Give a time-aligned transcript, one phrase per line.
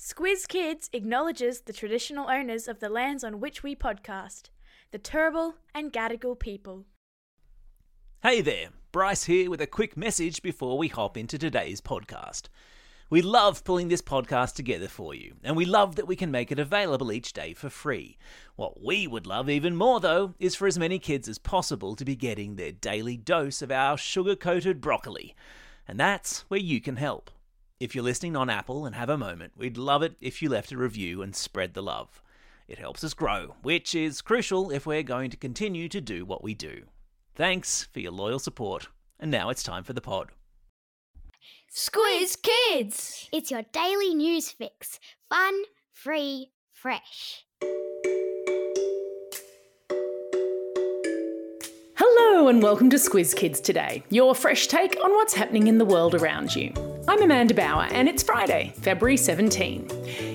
[0.00, 4.42] Squiz Kids acknowledges the traditional owners of the lands on which we podcast,
[4.92, 6.86] the Turrbal and Gadigal people.
[8.22, 12.42] Hey there, Bryce here with a quick message before we hop into today's podcast.
[13.10, 16.52] We love pulling this podcast together for you, and we love that we can make
[16.52, 18.18] it available each day for free.
[18.54, 22.04] What we would love even more, though, is for as many kids as possible to
[22.04, 25.34] be getting their daily dose of our sugar coated broccoli.
[25.88, 27.32] And that's where you can help.
[27.80, 30.72] If you're listening on Apple and have a moment, we'd love it if you left
[30.72, 32.20] a review and spread the love.
[32.66, 36.42] It helps us grow, which is crucial if we're going to continue to do what
[36.42, 36.86] we do.
[37.36, 38.88] Thanks for your loyal support,
[39.20, 40.30] and now it's time for the pod.
[41.72, 43.28] Squiz Kids!
[43.32, 44.98] It's your daily news fix.
[45.28, 47.44] Fun, free, fresh.
[51.94, 55.84] Hello and welcome to Squiz Kids Today, your fresh take on what's happening in the
[55.84, 56.72] world around you.
[57.08, 59.88] I'm Amanda Bauer and it's Friday, February 17.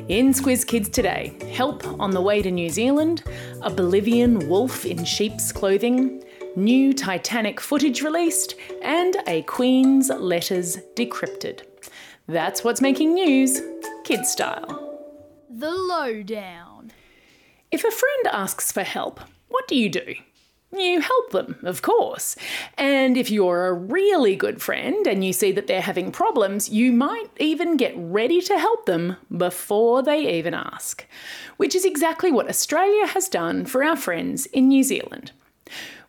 [0.08, 3.24] In Squiz Kids Today, help on the way to New Zealand,
[3.62, 6.24] a Bolivian wolf in sheep's clothing,
[6.56, 11.62] new Titanic footage released, and a Queen's letters decrypted.
[12.28, 13.62] That's what's making news,
[14.04, 15.00] kid style.
[15.52, 16.92] The Lowdown.
[17.70, 20.16] If a friend asks for help, what do you do?
[20.76, 22.36] You help them, of course.
[22.80, 26.92] And if you're a really good friend and you see that they're having problems, you
[26.92, 31.06] might even get ready to help them before they even ask.
[31.58, 35.32] Which is exactly what Australia has done for our friends in New Zealand.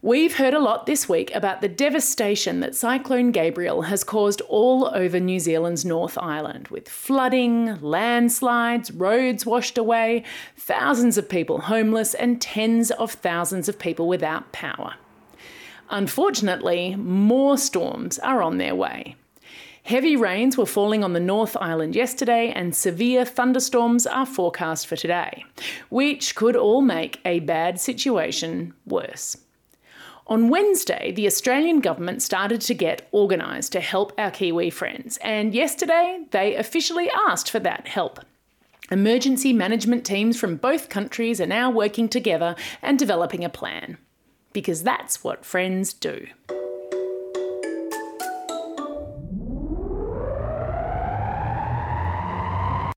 [0.04, 4.90] We've heard a lot this week about the devastation that Cyclone Gabrielle has caused all
[4.94, 10.24] over New Zealand's North Island, with flooding, landslides, roads washed away,
[10.58, 14.96] thousands of people homeless, and tens of thousands of people without power.
[15.88, 19.16] Unfortunately, more storms are on their way.
[19.84, 24.96] Heavy rains were falling on the North Island yesterday, and severe thunderstorms are forecast for
[24.96, 25.44] today,
[25.88, 29.38] which could all make a bad situation worse.
[30.26, 35.54] On Wednesday, the Australian government started to get organised to help our Kiwi friends, and
[35.54, 38.20] yesterday they officially asked for that help.
[38.90, 43.98] Emergency management teams from both countries are now working together and developing a plan.
[44.54, 46.26] Because that's what friends do.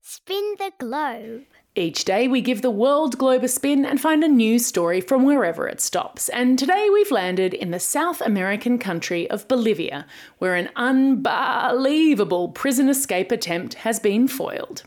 [0.00, 1.44] Spin the globe.
[1.78, 5.22] Each day, we give the world globe a spin and find a new story from
[5.22, 6.28] wherever it stops.
[6.28, 10.04] And today, we've landed in the South American country of Bolivia,
[10.38, 14.82] where an unbelievable prison escape attempt has been foiled.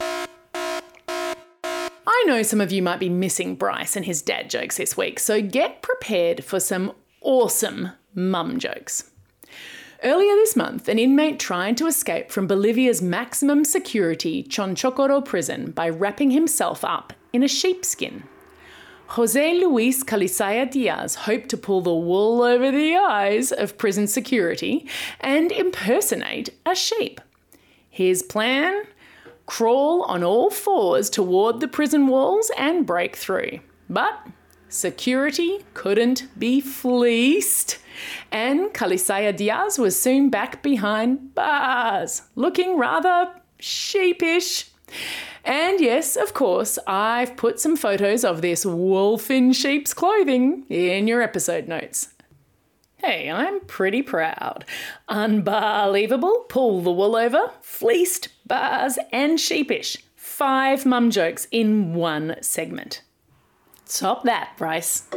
[1.06, 5.18] I know some of you might be missing Bryce and his dad jokes this week,
[5.18, 6.92] so get prepared for some
[7.22, 9.11] awesome mum jokes.
[10.04, 15.90] Earlier this month, an inmate tried to escape from Bolivia's maximum security Chonchocoro prison by
[15.90, 18.24] wrapping himself up in a sheepskin.
[19.10, 24.88] Jose Luis Calisaya Diaz hoped to pull the wool over the eyes of prison security
[25.20, 27.22] and impersonate a sheep.
[27.88, 28.86] His plan?
[29.46, 33.60] Crawl on all fours toward the prison walls and break through.
[33.88, 34.26] But
[34.68, 37.78] security couldn't be fleeced
[38.32, 44.70] and Calizaya Diaz was soon back behind bars, looking rather sheepish.
[45.44, 51.08] And yes, of course, I've put some photos of this wolf in sheep's clothing in
[51.08, 52.10] your episode notes.
[52.98, 54.64] Hey, I'm pretty proud.
[55.10, 59.98] Unbelievable, pull the wool over, fleeced, bars, and sheepish.
[60.16, 63.02] Five mum jokes in one segment.
[63.88, 65.08] Top that, Bryce.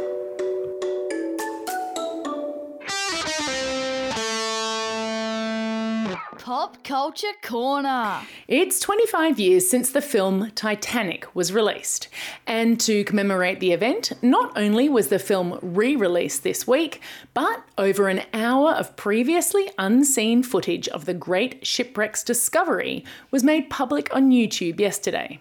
[6.85, 8.21] Culture Corner.
[8.47, 12.09] It's 25 years since the film Titanic was released.
[12.45, 17.01] And to commemorate the event, not only was the film re released this week,
[17.33, 23.71] but over an hour of previously unseen footage of the great shipwreck's discovery was made
[23.71, 25.39] public on YouTube yesterday.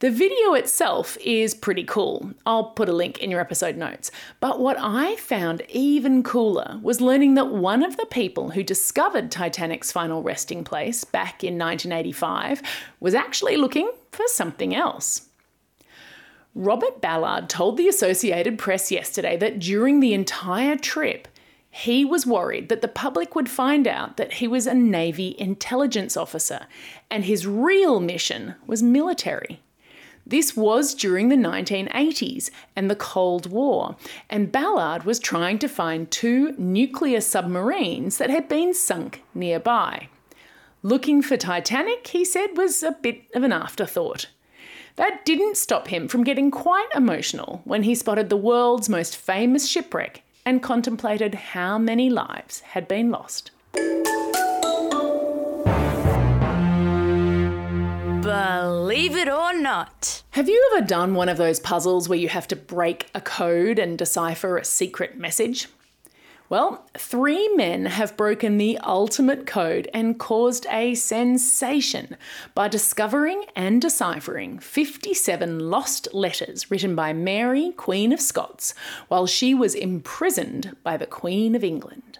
[0.00, 2.30] The video itself is pretty cool.
[2.46, 4.10] I'll put a link in your episode notes.
[4.40, 9.30] But what I found even cooler was learning that one of the people who discovered
[9.30, 12.62] Titanic's final resting place back in 1985
[12.98, 15.28] was actually looking for something else.
[16.54, 21.28] Robert Ballard told the Associated Press yesterday that during the entire trip,
[21.68, 26.16] he was worried that the public would find out that he was a Navy intelligence
[26.16, 26.60] officer
[27.10, 29.60] and his real mission was military.
[30.30, 33.96] This was during the 1980s and the Cold War,
[34.28, 40.06] and Ballard was trying to find two nuclear submarines that had been sunk nearby.
[40.84, 44.28] Looking for Titanic, he said, was a bit of an afterthought.
[44.94, 49.68] That didn't stop him from getting quite emotional when he spotted the world's most famous
[49.68, 53.50] shipwreck and contemplated how many lives had been lost.
[58.22, 60.22] Believe it or not.
[60.32, 63.78] Have you ever done one of those puzzles where you have to break a code
[63.78, 65.68] and decipher a secret message?
[66.50, 72.16] Well, three men have broken the ultimate code and caused a sensation
[72.54, 78.74] by discovering and deciphering 57 lost letters written by Mary, Queen of Scots,
[79.08, 82.18] while she was imprisoned by the Queen of England.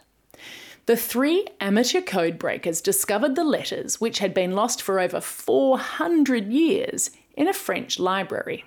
[0.90, 6.48] The three amateur code breakers discovered the letters, which had been lost for over 400
[6.48, 8.64] years, in a French library.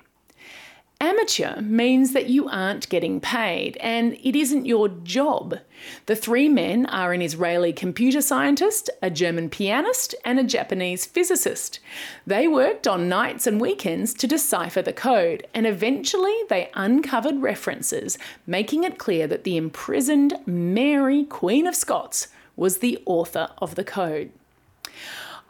[1.03, 5.59] Amateur means that you aren't getting paid and it isn't your job.
[6.05, 11.81] The three men are an Israeli computer scientist, a German pianist, and a Japanese physicist.
[12.25, 18.17] They worked on nights and weekends to decipher the code, and eventually they uncovered references,
[18.47, 23.83] making it clear that the imprisoned Mary, Queen of Scots, was the author of the
[23.83, 24.31] code.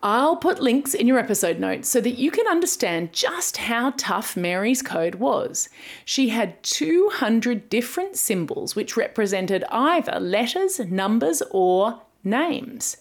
[0.05, 4.35] I'll put links in your episode notes so that you can understand just how tough
[4.35, 5.69] Mary's code was.
[6.03, 12.97] She had 200 different symbols which represented either letters, numbers, or names.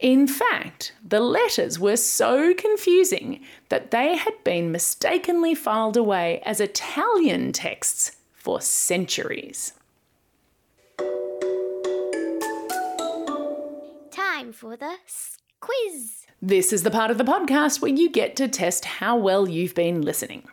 [0.00, 6.62] In fact, the letters were so confusing that they had been mistakenly filed away as
[6.62, 9.74] Italian texts for centuries.
[14.10, 14.96] Time for the
[15.60, 16.26] quiz.
[16.40, 19.74] This is the part of the podcast where you get to test how well you've
[19.74, 20.44] been listening.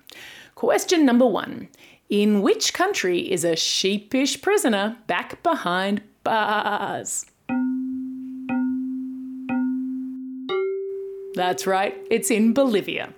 [0.56, 1.68] Question number one
[2.10, 7.26] In which country is a sheepish prisoner back behind bars?
[11.36, 13.14] That's right, it's in Bolivia.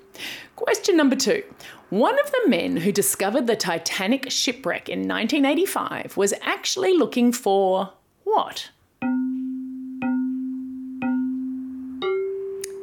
[0.55, 1.43] Question number two.
[1.89, 7.93] One of the men who discovered the Titanic shipwreck in 1985 was actually looking for
[8.23, 8.71] what?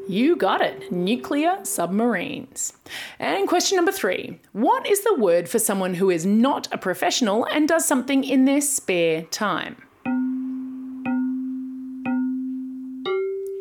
[0.06, 2.75] You got it, nuclear submarines.
[3.19, 7.47] And question number three What is the word for someone who is not a professional
[7.47, 9.77] and does something in their spare time?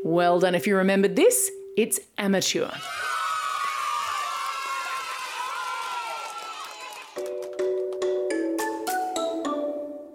[0.04, 1.50] Well done if you remembered this.
[1.78, 2.70] It's amateur.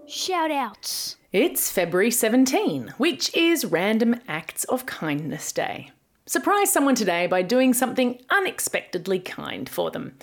[0.06, 1.16] Shout outs.
[1.32, 5.90] It's February 17, which is Random Acts of Kindness Day.
[6.28, 10.14] Surprise someone today by doing something unexpectedly kind for them.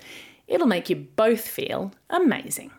[0.46, 2.70] It'll make you both feel amazing.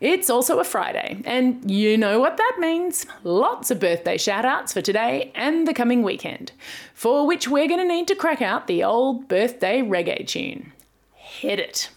[0.00, 3.04] It's also a Friday, and you know what that means.
[3.22, 6.52] Lots of birthday shout outs for today and the coming weekend,
[6.94, 10.72] for which we're going to need to crack out the old birthday reggae tune.
[11.12, 11.90] Hit it.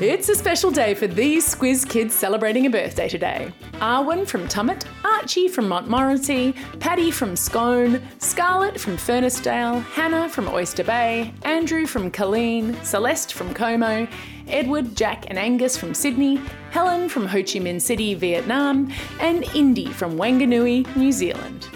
[0.00, 3.52] It's a special day for these Squiz kids celebrating a birthday today.
[3.80, 10.84] Arwen from Tumut, Archie from Montmorency, Paddy from Scone, Scarlett from Furnissdale, Hannah from Oyster
[10.84, 14.06] Bay, Andrew from Colleen, Celeste from Como,
[14.46, 16.36] Edward, Jack, and Angus from Sydney,
[16.70, 21.68] Helen from Ho Chi Minh City, Vietnam, and Indy from Wanganui, New Zealand.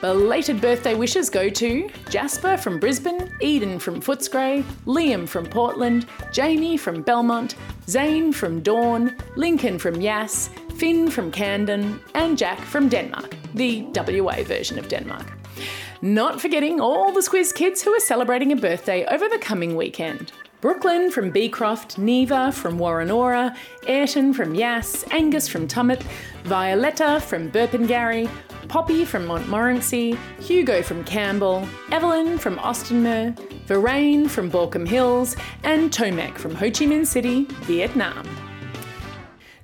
[0.00, 6.78] Belated birthday wishes go to Jasper from Brisbane, Eden from Footscray, Liam from Portland, Jamie
[6.78, 7.54] from Belmont,
[7.86, 14.42] Zane from Dawn, Lincoln from Yass, Finn from Camden, and Jack from Denmark, the WA
[14.42, 15.26] version of Denmark.
[16.00, 20.32] Not forgetting all the Squiz kids who are celebrating a birthday over the coming weekend.
[20.62, 23.54] Brooklyn from Beecroft, Neva from Woronora,
[23.86, 26.02] Ayrton from Yass, Angus from Tumut,
[26.44, 28.28] Violetta from Burpengary,
[28.68, 36.38] Poppy from Montmorency, Hugo from Campbell, Evelyn from Austinmer, Veraine from Baulkham Hills, and Tomek
[36.38, 38.26] from Ho Chi Minh City, Vietnam.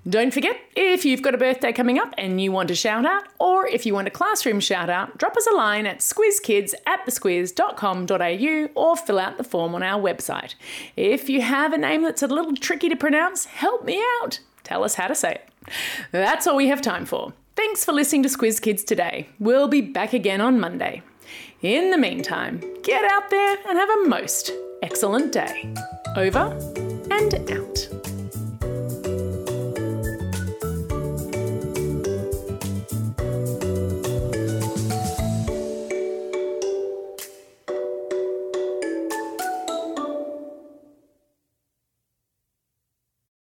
[0.08, 3.24] Don't forget, if you've got a birthday coming up and you want a shout out,
[3.40, 7.04] or if you want a classroom shout out, drop us a line at squizkids at
[7.04, 10.54] thesquiz.com.au or fill out the form on our website.
[10.96, 14.38] If you have a name that's a little tricky to pronounce, help me out.
[14.66, 15.48] Tell us how to say it.
[16.10, 17.32] That's all we have time for.
[17.54, 19.28] Thanks for listening to Squiz Kids today.
[19.38, 21.02] We'll be back again on Monday.
[21.62, 24.50] In the meantime, get out there and have a most
[24.82, 25.72] excellent day.
[26.16, 26.58] Over
[27.12, 27.95] and out.